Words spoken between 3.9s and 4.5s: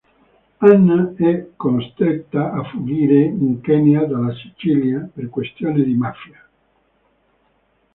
dalla